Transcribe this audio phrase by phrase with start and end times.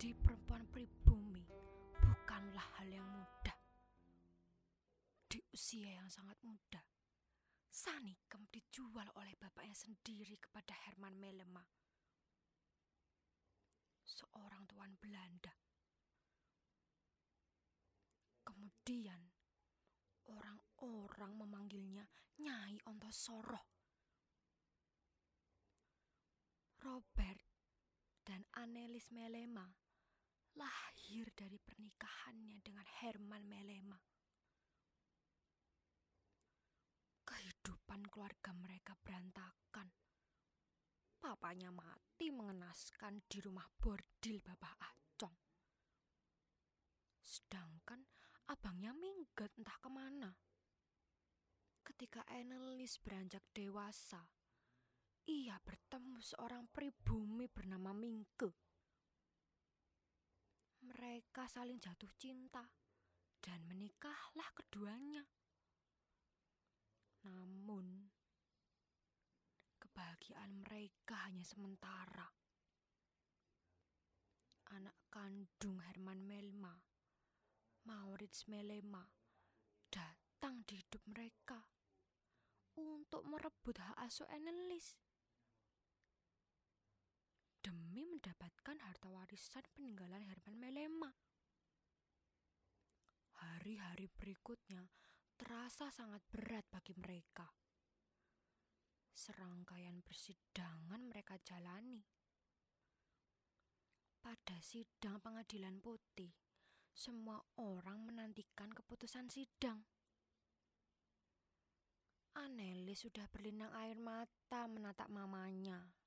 [0.00, 1.44] Menjadi perempuan pribumi
[1.92, 3.52] bukanlah hal yang mudah.
[5.28, 6.80] Di usia yang sangat muda,
[7.68, 11.60] Sanikem dijual oleh bapaknya sendiri kepada Herman Melema,
[14.08, 15.52] seorang tuan Belanda.
[18.40, 19.20] Kemudian,
[20.32, 22.08] orang-orang memanggilnya
[22.40, 23.68] Nyai Ontosoroh.
[26.88, 27.44] Robert
[28.24, 29.89] dan Anelis Melema
[30.58, 33.98] lahir dari pernikahannya dengan Herman Melema.
[37.22, 39.90] Kehidupan keluarga mereka berantakan.
[41.20, 45.36] Papanya mati mengenaskan di rumah bordil Bapak Acong.
[47.20, 48.02] Sedangkan
[48.48, 50.32] abangnya minggat entah ke mana.
[51.84, 54.32] Ketika Annelies beranjak dewasa,
[55.28, 58.69] ia bertemu seorang pribumi bernama Mingke.
[60.80, 62.64] Mereka saling jatuh cinta
[63.40, 65.24] dan menikahlah keduanya.
[67.24, 68.08] Namun,
[69.76, 72.28] kebahagiaan mereka hanya sementara.
[74.70, 76.72] Anak kandung Herman Melma,
[77.84, 79.02] Maurits Melema,
[79.90, 81.58] datang di hidup mereka
[82.78, 84.94] untuk merebut hak asuh Annelies
[87.60, 91.12] demi mendapatkan harta warisan peninggalan Herman Melema.
[93.40, 94.84] Hari-hari berikutnya
[95.36, 97.48] terasa sangat berat bagi mereka.
[99.12, 102.00] Serangkaian persidangan mereka jalani.
[104.20, 106.32] Pada sidang pengadilan putih,
[106.92, 109.80] semua orang menantikan keputusan sidang.
[112.36, 115.99] Anelis sudah berlinang air mata menatap mamanya.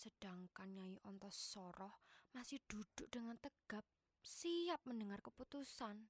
[0.00, 2.00] Sedangkan Nyai Ontosoroh
[2.32, 3.84] masih duduk dengan tegap,
[4.24, 6.08] siap mendengar keputusan.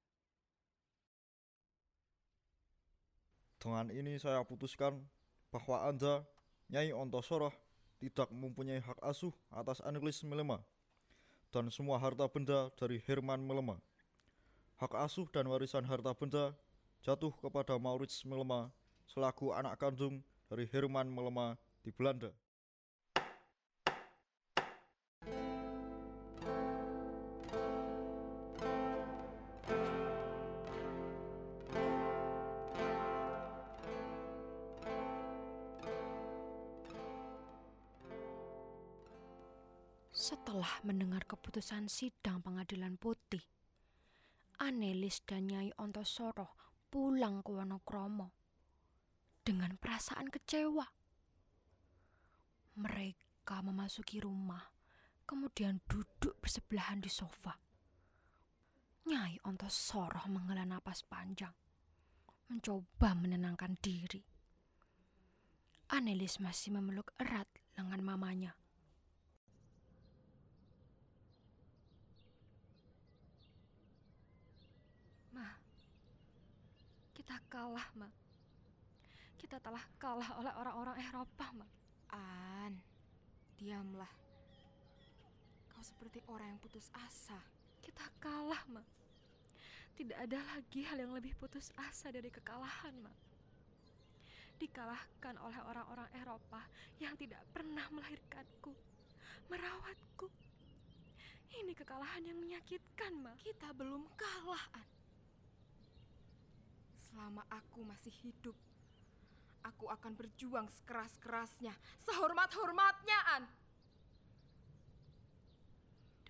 [3.59, 5.03] Dengan ini saya putuskan
[5.51, 6.23] bahwa Anda,
[6.71, 7.51] Nyai Ontosoroh,
[7.99, 10.63] tidak mempunyai hak asuh atas Annelies Melema
[11.51, 13.83] dan semua harta benda dari Herman Melema.
[14.79, 16.55] Hak asuh dan warisan harta benda
[17.03, 18.71] jatuh kepada Maurits Melema
[19.11, 22.31] selaku anak kandung dari Herman Melema di Belanda.
[40.31, 43.43] Setelah mendengar keputusan sidang pengadilan putih,
[44.63, 46.55] Anelis dan Nyai Ontosoroh
[46.87, 48.31] pulang ke Wonokromo
[49.43, 50.87] dengan perasaan kecewa.
[52.79, 54.71] Mereka memasuki rumah,
[55.27, 57.59] kemudian duduk bersebelahan di sofa.
[59.11, 61.59] Nyai Ontosoroh menghela napas panjang,
[62.47, 64.23] mencoba menenangkan diri.
[65.91, 68.60] Anelis masih memeluk erat lengan mamanya.
[77.31, 78.11] Kita kalah, Ma.
[79.39, 81.69] Kita telah kalah oleh orang-orang Eropa, Ma.
[82.11, 82.75] An,
[83.55, 84.11] diamlah.
[85.71, 87.39] Kau seperti orang yang putus asa.
[87.79, 88.83] Kita kalah, Ma.
[89.95, 93.15] Tidak ada lagi hal yang lebih putus asa dari kekalahan, Ma.
[94.59, 96.67] Dikalahkan oleh orang-orang Eropa
[96.99, 98.75] yang tidak pernah melahirkanku,
[99.47, 100.27] merawatku.
[101.63, 103.39] Ini kekalahan yang menyakitkan, Ma.
[103.39, 105.00] Kita belum kalah, An.
[107.11, 108.55] Selama aku masih hidup,
[109.67, 111.75] aku akan berjuang sekeras-kerasnya,
[112.07, 113.45] sehormat-hormatnya, An.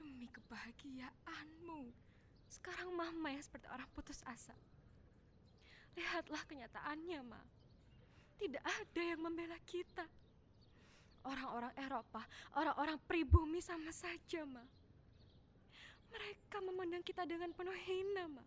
[0.01, 1.93] Demi kebahagiaanmu.
[2.49, 4.57] Sekarang Mama yang seperti orang putus asa.
[5.95, 7.43] Lihatlah kenyataannya, Ma.
[8.41, 10.09] Tidak ada yang membela kita.
[11.21, 12.25] Orang-orang Eropa,
[12.57, 14.65] orang-orang pribumi sama saja, Ma.
[16.11, 18.45] Mereka memandang kita dengan penuh hina, Ma.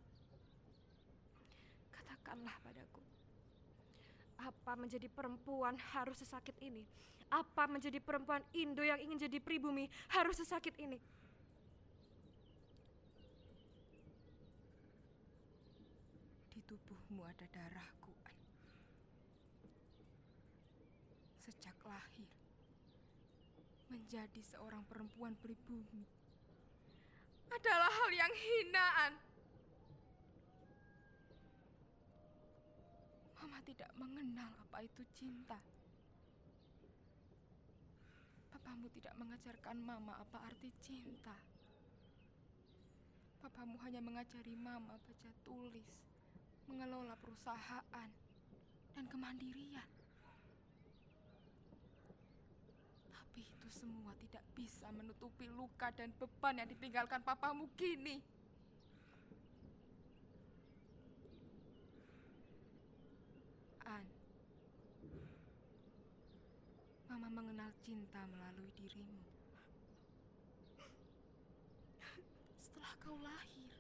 [2.24, 3.04] Katakanlah padaku.
[4.40, 6.88] Apa menjadi perempuan harus sesakit ini?
[7.28, 10.96] Apa menjadi perempuan Indo yang ingin jadi pribumi harus sesakit ini?
[16.48, 18.16] Di tubuhmu ada darahku.
[21.44, 22.32] Sejak lahir,
[23.92, 26.08] menjadi seorang perempuan pribumi
[27.52, 29.12] adalah hal yang hinaan.
[33.44, 35.58] Mama tidak mengenal apa itu cinta.
[38.54, 41.36] Papamu tidak mengajarkan Mama apa arti cinta.
[43.44, 45.90] Papamu hanya mengajari Mama baca tulis,
[46.68, 48.10] mengelola perusahaan,
[48.94, 49.90] dan kemandirian.
[53.10, 58.22] Tapi itu semua tidak bisa menutupi luka dan beban yang ditinggalkan papamu kini.
[63.84, 64.06] An,
[67.10, 69.26] Mama mengenal cinta melalui dirimu.
[72.62, 73.74] Setelah kau lahir,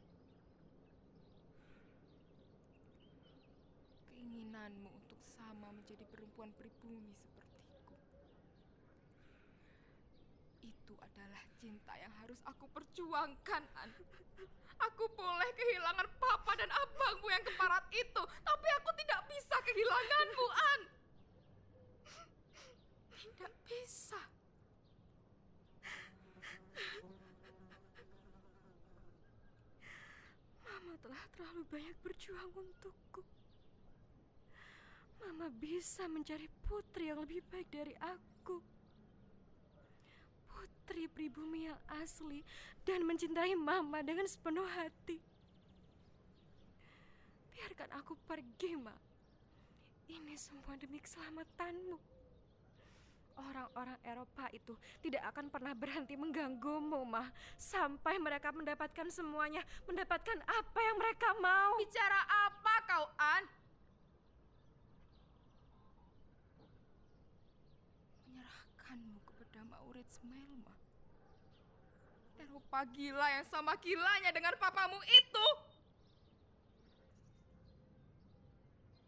[4.09, 7.93] keinginanmu untuk sama menjadi perempuan pribumi sepertiku.
[10.65, 13.93] Itu adalah cinta yang harus aku perjuangkan, An.
[14.91, 20.81] Aku boleh kehilangan papa dan abangmu yang keparat itu, tapi aku tidak bisa kehilanganmu, An.
[23.23, 24.19] Tidak bisa.
[30.67, 33.19] Mama telah terlalu banyak berjuang untukku.
[35.19, 38.63] Mama bisa mencari putri yang lebih baik dari aku.
[40.47, 42.39] Putri pribumi yang asli
[42.87, 45.19] dan mencintai Mama dengan sepenuh hati.
[47.51, 48.95] Biarkan aku pergi, Ma.
[50.07, 52.12] Ini semua demi keselamatanmu.
[53.33, 57.25] Orang-orang Eropa itu tidak akan pernah berhenti mengganggumu, Ma.
[57.57, 61.73] Sampai mereka mendapatkan semuanya, mendapatkan apa yang mereka mau.
[61.81, 63.43] Bicara apa kau, An?
[68.29, 70.77] Menyerahkanmu kepada Maurits Melma.
[72.37, 75.47] Eropa gila yang sama gilanya dengan papamu itu.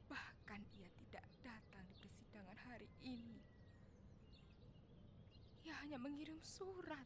[0.10, 3.38] Bahkan ia tidak datang di persidangan hari ini.
[5.66, 7.05] Ia hanya mengirim surat.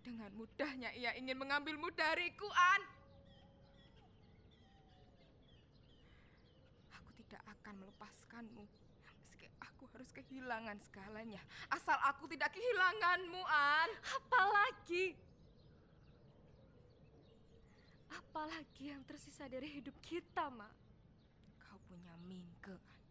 [0.00, 2.82] Dengan mudahnya ia ingin mengambilmu dariku, An.
[6.96, 8.64] Aku tidak akan melepaskanmu.
[9.20, 11.44] Meski aku harus kehilangan segalanya.
[11.68, 13.92] Asal aku tidak kehilanganmu, An.
[14.16, 15.12] Apalagi?
[18.08, 20.72] Apalagi yang tersisa dari hidup kita, Ma?
[21.68, 23.02] Kau punya Mingke, An.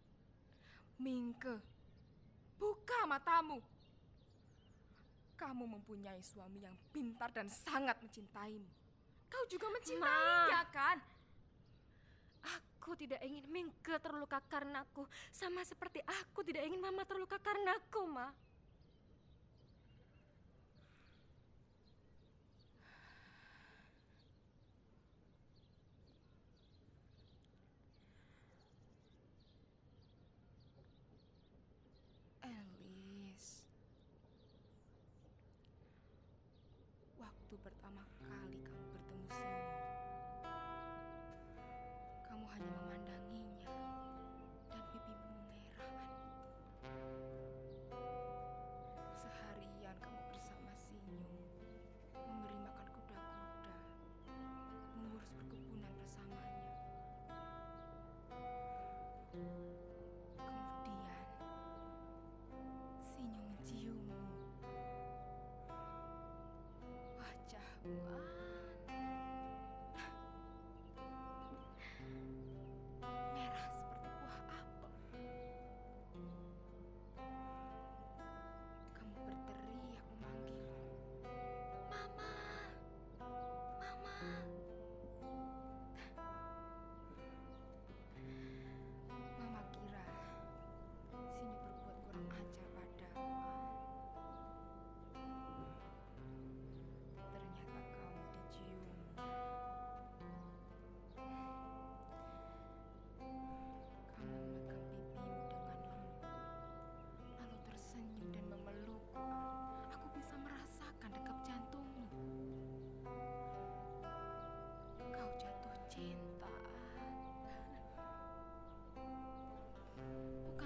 [0.98, 1.77] Mingke,
[3.18, 3.58] matamu.
[5.34, 8.66] Kamu mempunyai suami yang pintar dan sangat mencintaimu.
[9.26, 10.98] Kau juga mencintainya, kan?
[12.46, 15.04] Aku tidak ingin Mingke terluka karenaku,
[15.34, 18.30] sama seperti aku tidak ingin Mama terluka karenaku, Ma.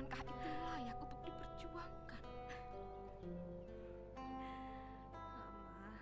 [0.02, 2.25] Bukankah itu layak untuk diperjuangkan?
[5.14, 5.94] Mama,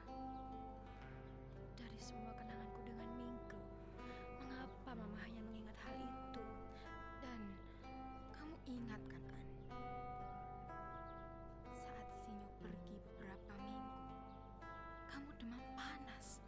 [1.76, 3.60] dari semua kenanganku dengan Mingke,
[4.40, 6.40] mengapa Mama hanya mengingat hal itu?
[7.20, 7.40] Dan
[8.40, 9.44] kamu ingat kan, An?
[11.76, 14.00] Saat Sinyo pergi beberapa minggu,
[15.12, 16.40] kamu demam panas.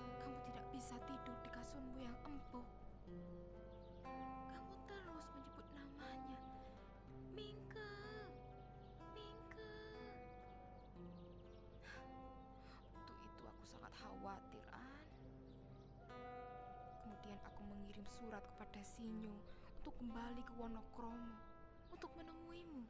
[0.00, 2.64] Kamu tidak bisa tidur di kasurmu yang empuk.
[17.58, 19.34] Aku mengirim surat kepada Sinyo
[19.82, 21.42] untuk kembali ke Wonokromo
[21.90, 22.86] untuk menemuimu.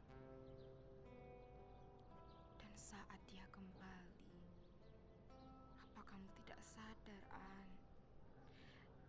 [2.61, 4.29] Dan saat dia kembali,
[5.81, 7.65] apa kamu tidak sadar, An?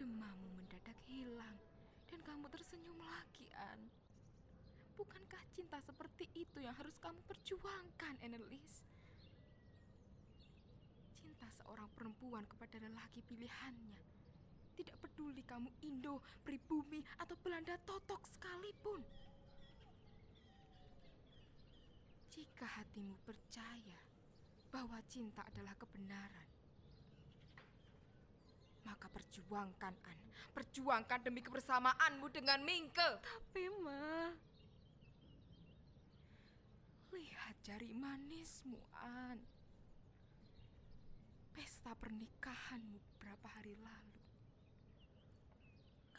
[0.01, 1.61] Demammu mendadak hilang
[2.09, 3.85] dan kamu tersenyum lagi, An.
[4.97, 8.89] Bukankah cinta seperti itu yang harus kamu perjuangkan, Annelies?
[11.21, 14.20] Cinta seorang perempuan kepada lelaki pilihannya.
[14.81, 19.05] Tidak peduli kamu Indo, pribumi, atau Belanda totok sekalipun.
[22.33, 24.01] Jika hatimu percaya
[24.73, 26.49] bahwa cinta adalah kebenaran,
[28.89, 30.19] maka perjuangkan, An.
[30.57, 33.21] Perjuangkan demi kebersamaanmu dengan Mingke.
[33.21, 34.33] Tapi, Ma,
[37.13, 39.37] Lihat jari manismu, An.
[41.53, 44.10] Pesta pernikahanmu beberapa hari lalu.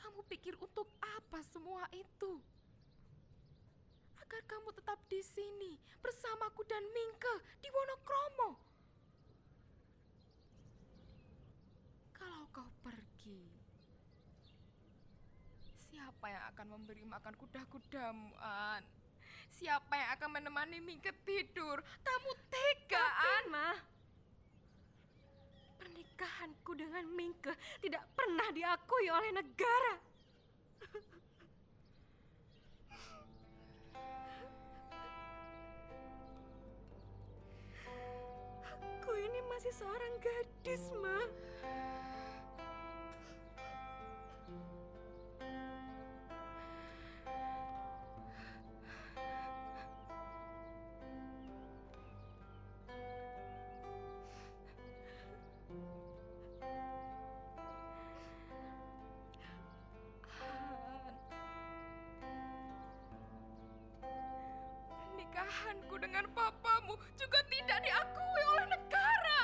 [0.01, 2.41] Kamu pikir untuk apa semua itu?
[4.17, 8.57] Agar kamu tetap di sini bersamaku dan Mingke di Wonokromo.
[12.17, 13.45] Kalau kau pergi,
[15.89, 18.81] siapa yang akan memberi makan kuda-kudamu, An?
[19.53, 21.77] Siapa yang akan menemani Mingke tidur?
[22.01, 23.05] Kamu tega,
[23.37, 23.45] An?
[23.53, 23.69] Ma.
[26.01, 29.93] Pernikahanku dengan Mingke tidak pernah diakui oleh negara.
[38.65, 41.21] Aku ini masih seorang gadis, Ma.
[65.51, 69.39] Pernikahanku dengan papamu juga tidak diakui oleh negara.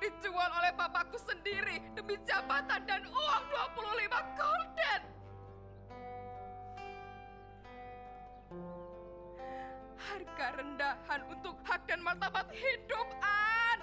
[0.00, 3.44] Dijual oleh bapakku sendiri demi jabatan dan uang
[3.76, 5.00] 25 golden.
[10.00, 13.78] Harga rendahan untuk hak dan martabat hidup, An.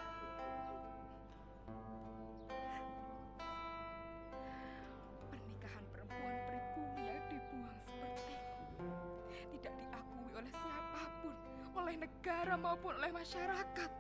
[5.30, 8.90] Pernikahan perempuan pribumi yang dibuang sepertiku
[9.54, 11.36] tidak diakui oleh siapa pun,
[11.78, 13.92] oleh negara maupun oleh masyarakat.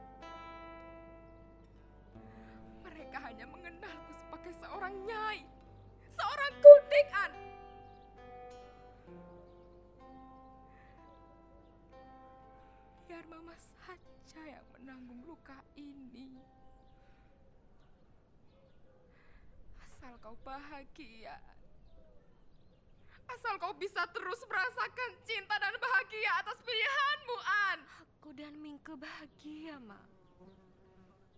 [13.18, 16.38] Biar mama saja yang menanggung luka ini.
[19.82, 21.34] Asal kau bahagia.
[23.26, 27.80] Asal kau bisa terus merasakan cinta dan bahagia atas pilihanmu, An.
[28.06, 29.98] Aku dan Mingke bahagia, Ma.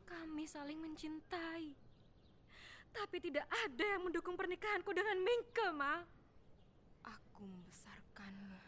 [0.04, 1.80] Kami saling mencintai.
[2.92, 6.04] Tapi tidak ada yang mendukung pernikahanku dengan Mingke, Ma.
[7.08, 8.60] Aku membesarkanmu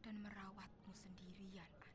[0.00, 1.94] dan merawatmu sendirian, An.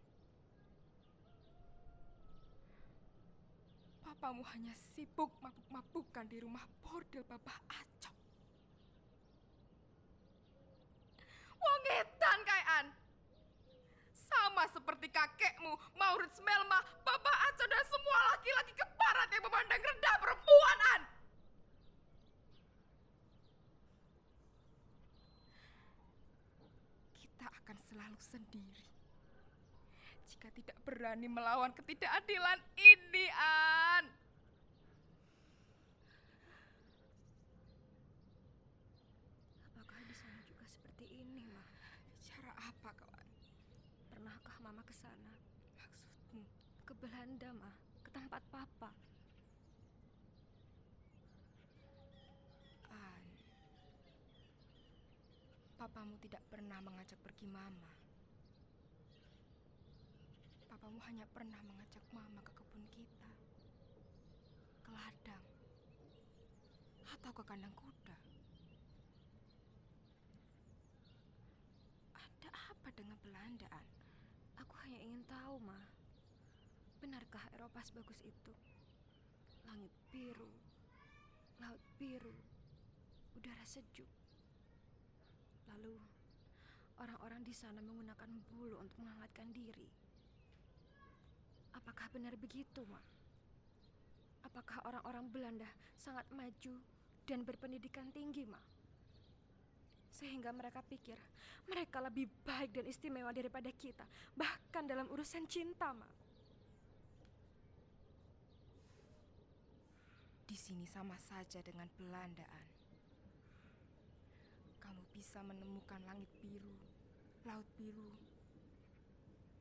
[4.21, 8.13] Papamu hanya sibuk mabuk-mabukan di rumah bordel Babah Acok.
[11.57, 12.87] Wong edan kae, An.
[14.13, 20.77] Sama seperti kakekmu, Maurits Melma, Babah Acok dan semua laki-laki keparat yang memandang rendah perempuan,
[20.93, 21.01] An.
[27.17, 29.00] kita akan selalu sendiri
[30.41, 34.09] jika tidak berani melawan ketidakadilan ini, An.
[39.69, 41.61] Apakah di sana juga seperti ini, Ma?
[42.25, 43.29] Cara apa, kawan?
[44.09, 45.29] Pernahkah Mama ke sana?
[45.77, 46.41] Maksudmu?
[46.89, 47.69] Ke Belanda, Ma.
[48.01, 48.89] Ke tempat Papa.
[52.89, 53.23] An,
[55.77, 58.00] papamu tidak pernah mengajak pergi Mama.
[60.81, 63.29] Papamu hanya pernah mengajak Mama ke kebun kita,
[64.81, 65.45] ke ladang,
[67.05, 68.17] atau ke kandang kuda.
[72.17, 73.85] Ada apa dengan Belandaan?
[74.57, 75.77] Aku hanya ingin tahu, Ma.
[76.97, 78.53] Benarkah Eropa sebagus itu?
[79.69, 80.49] Langit biru,
[81.61, 82.33] laut biru,
[83.37, 84.09] udara sejuk.
[85.69, 85.93] Lalu,
[86.97, 90.00] orang-orang di sana menggunakan bulu untuk menghangatkan diri.
[91.75, 92.99] Apakah benar begitu, Ma?
[94.43, 96.75] Apakah orang-orang Belanda sangat maju
[97.23, 98.59] dan berpendidikan tinggi, Ma?
[100.11, 101.17] Sehingga mereka pikir
[101.69, 106.09] mereka lebih baik dan istimewa daripada kita, bahkan dalam urusan cinta, Ma.
[110.51, 112.67] Di sini sama saja dengan Belandaan.
[114.83, 116.75] Kamu bisa menemukan langit biru,
[117.47, 118.11] laut biru,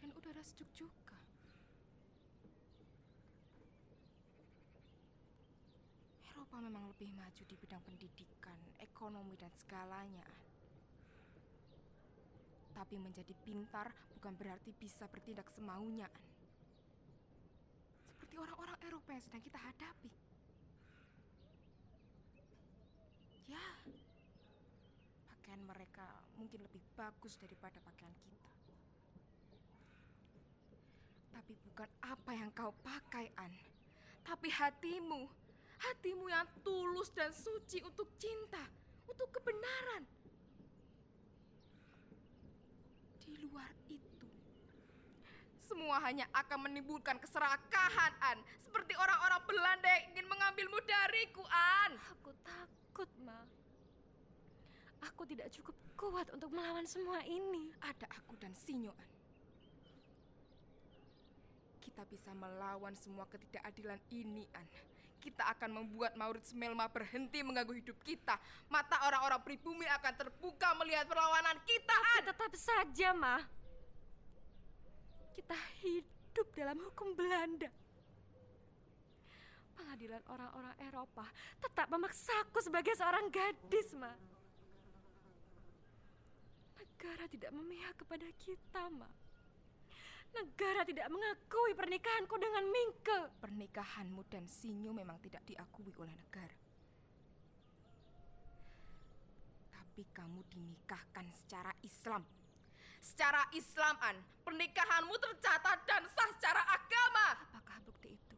[0.02, 1.19] dan udara sejuk juga.
[6.50, 10.26] Eropa memang lebih maju di bidang pendidikan, ekonomi, dan segalanya.
[12.74, 16.10] Tapi menjadi pintar bukan berarti bisa bertindak semaunya.
[18.02, 20.10] Seperti orang-orang Eropa yang sedang kita hadapi.
[23.46, 23.66] Ya,
[25.30, 28.50] pakaian mereka mungkin lebih bagus daripada pakaian kita.
[31.30, 33.54] Tapi bukan apa yang kau pakai, An.
[34.26, 35.49] Tapi hatimu.
[35.80, 38.60] Hatimu yang tulus dan suci untuk cinta,
[39.08, 40.04] untuk kebenaran.
[43.24, 44.28] Di luar itu,
[45.64, 48.38] semua hanya akan menimbulkan keserakahan, An.
[48.60, 51.96] Seperti orang-orang Belanda yang ingin mengambilmu dariku, An.
[52.12, 53.40] Aku takut, Ma.
[55.08, 57.72] Aku tidak cukup kuat untuk melawan semua ini.
[57.80, 59.10] Ada aku dan Sinyo, An.
[61.80, 64.68] Kita bisa melawan semua ketidakadilan ini, An.
[65.20, 68.40] Kita akan membuat Maurits Melma berhenti mengganggu hidup kita.
[68.72, 72.22] Mata orang-orang pribumi akan terbuka melihat perlawanan kita, An.
[72.32, 73.36] Tetap saja, Ma.
[75.36, 77.68] Kita hidup dalam hukum Belanda.
[79.76, 81.24] Pengadilan orang-orang Eropa
[81.60, 84.12] tetap memaksaku sebagai seorang gadis, Ma.
[86.80, 89.08] Negara tidak memihak kepada kita, Ma.
[90.30, 93.20] Negara tidak mengakui pernikahanku dengan Mingke.
[93.42, 96.56] Pernikahanmu dan Sinyo memang tidak diakui oleh negara.
[99.74, 102.22] Tapi kamu dinikahkan secara Islam.
[103.02, 104.16] Secara Islam, An.
[104.46, 107.26] Pernikahanmu tercatat dan sah secara agama.
[107.50, 108.36] Apakah bukti itu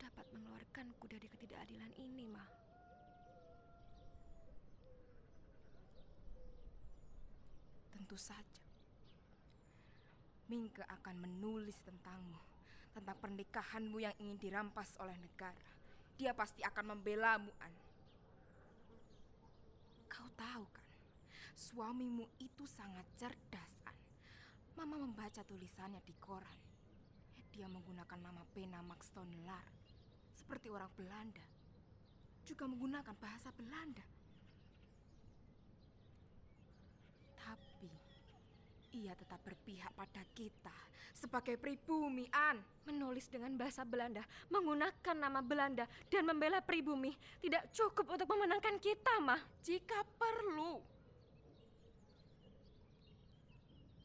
[0.00, 2.44] dapat mengeluarkanku dari ketidakadilan ini, Ma?
[7.92, 8.63] Tentu saja.
[10.44, 12.36] Mingke akan menulis tentangmu,
[12.92, 15.72] tentang pernikahanmu yang ingin dirampas oleh negara.
[16.20, 17.74] Dia pasti akan membelamu, An.
[20.06, 20.88] Kau tahu kan,
[21.56, 23.96] suamimu itu sangat cerdas, An.
[24.76, 26.60] Mama membaca tulisannya di koran.
[27.54, 29.64] Dia menggunakan nama pena Max Tonnelar,
[30.36, 31.46] seperti orang Belanda.
[32.44, 34.04] Juga menggunakan bahasa Belanda.
[37.40, 37.88] Tapi
[38.94, 40.74] ia tetap berpihak pada kita
[41.14, 42.60] sebagai pribumi, An.
[42.84, 44.20] Menulis dengan bahasa Belanda,
[44.52, 49.38] menggunakan nama Belanda, dan membela pribumi tidak cukup untuk memenangkan kita, Ma.
[49.64, 50.82] Jika perlu.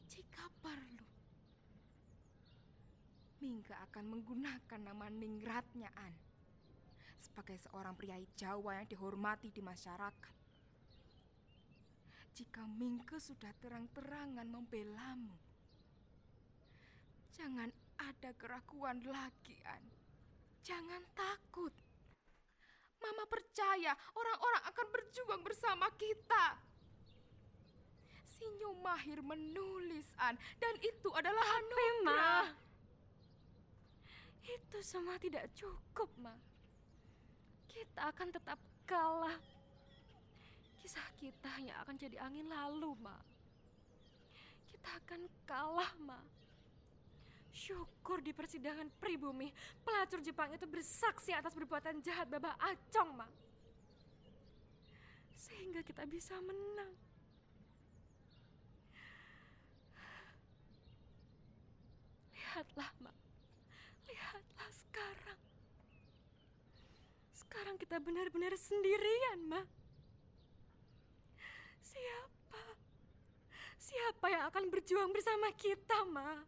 [0.08, 1.06] Jika perlu.
[3.44, 6.14] Mingga akan menggunakan nama Ningratnya, An.
[7.20, 10.39] Sebagai seorang priai Jawa yang dihormati di masyarakat.
[12.34, 15.34] Jika Mingke sudah terang-terangan membelamu.
[17.34, 19.84] Jangan ada keraguan lagi, An.
[20.60, 21.72] Jangan takut.
[23.00, 26.60] Mama percaya orang-orang akan berjuang bersama kita.
[28.28, 30.36] Sinyo mahir menulis, An.
[30.60, 32.44] Dan itu adalah Ma, anugerah.
[34.44, 36.36] itu semua tidak cukup, Ma.
[37.68, 39.59] Kita akan tetap kalah.
[40.80, 43.16] Kisah kita hanya akan jadi angin lalu, Ma.
[44.66, 46.20] Kita akan kalah, Ma.
[47.52, 49.52] Syukur di persidangan pribumi,
[49.84, 53.28] pelacur Jepang itu bersaksi atas perbuatan jahat Babah Acong, Ma.
[55.36, 56.96] Sehingga kita bisa menang.
[62.32, 63.12] Lihatlah, Ma.
[64.08, 65.40] Lihatlah sekarang.
[67.36, 69.62] Sekarang kita benar-benar sendirian, Ma.
[71.82, 72.64] Siapa?
[73.90, 76.38] Siapa yang akan berjuang bersama kita, Ma?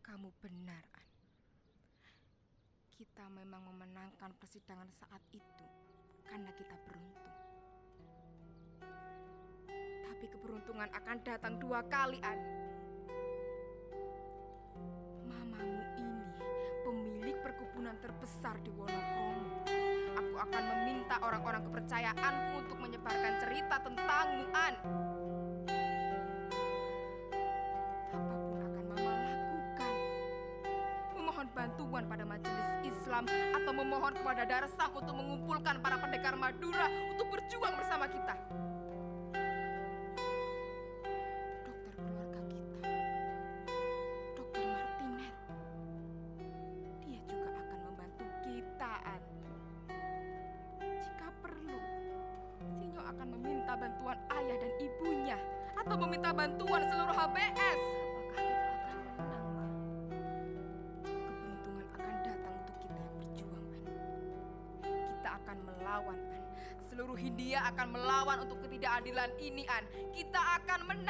[0.00, 1.08] Kamu benar, An.
[2.88, 5.66] Kita memang memenangkan persidangan saat itu
[6.24, 7.36] karena kita beruntung.
[10.08, 12.40] Tapi keberuntungan akan datang dua kali, An.
[15.28, 16.32] Mamamu ini
[16.80, 19.63] pemilik perkebunan terbesar di Wonokromo.
[20.34, 24.74] Aku akan meminta orang-orang kepercayaanku untuk menyebarkan cerita tentangmu, An.
[28.10, 29.94] Apa pun akan Mama lakukan.
[31.14, 37.30] Memohon bantuan pada majelis Islam atau memohon kepada Darsam untuk mengumpulkan para pendekar Madura untuk
[37.30, 38.34] berjuang bersama kita.
[69.14, 69.86] bulan ini an.
[70.10, 71.03] Kita akan men-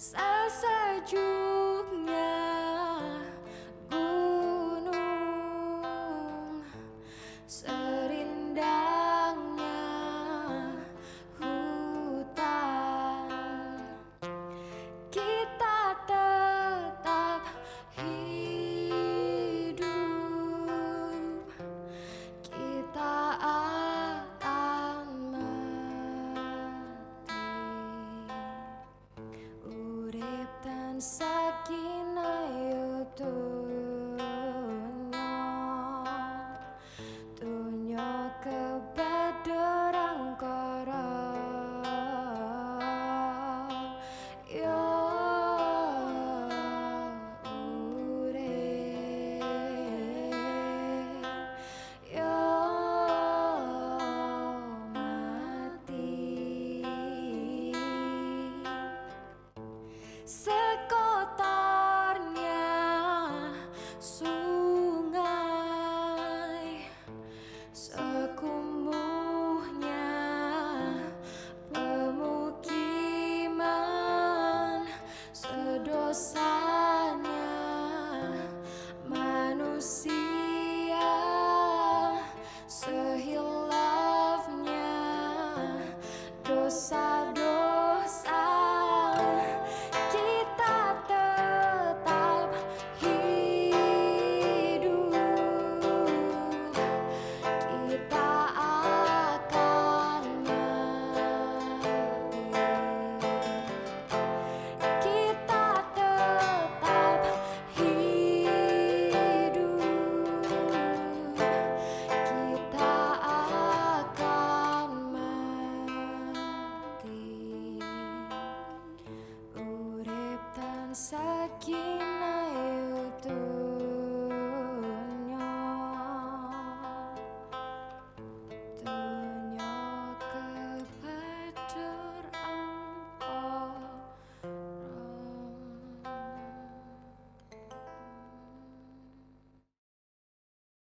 [0.00, 1.86] sao xa chuốc